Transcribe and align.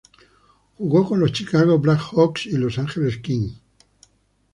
Jugó 0.79 1.07
con 1.07 1.19
los 1.19 1.31
Chicago 1.31 1.77
Black 1.77 1.99
Hawks 2.13 2.47
y 2.47 2.53
los 2.53 2.75
Los 2.77 2.79
Angeles 2.79 3.17
Kings. 3.19 3.61